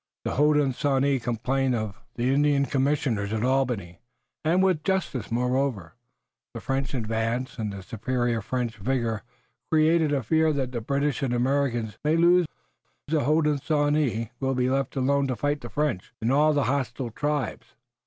"The 0.25 0.31
Hodenosaunee 0.31 1.19
complain 1.21 1.75
of 1.75 2.01
the 2.15 2.33
Indian 2.33 2.65
commissioners 2.65 3.31
at 3.31 3.43
Albany, 3.43 3.99
and 4.43 4.63
with 4.63 4.83
justice. 4.83 5.29
Moreover, 5.29 5.93
the 6.55 6.59
French 6.59 6.95
advance 6.95 7.59
and 7.59 7.71
the 7.71 7.83
superior 7.83 8.41
French 8.41 8.77
vigor 8.77 9.21
create 9.71 10.11
a 10.11 10.23
fear 10.23 10.53
that 10.53 10.71
the 10.71 10.81
British 10.81 11.21
and 11.21 11.35
Americans 11.35 11.99
may 12.03 12.17
lose. 12.17 12.47
Then 13.07 13.19
the 13.19 13.25
Hodenosaunee 13.25 14.31
will 14.39 14.55
be 14.55 14.71
left 14.71 14.95
alone 14.95 15.27
to 15.27 15.35
fight 15.35 15.61
the 15.61 15.69
French 15.69 16.15
and 16.19 16.31
all 16.31 16.53
the 16.53 16.63
hostile 16.63 17.11
tribes. 17.11 17.75